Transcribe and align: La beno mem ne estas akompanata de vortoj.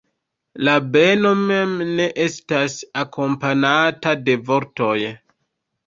La 0.67 0.71
beno 0.95 1.33
mem 1.41 1.75
ne 2.01 2.09
estas 2.25 2.81
akompanata 3.05 4.19
de 4.27 4.41
vortoj. 4.53 5.01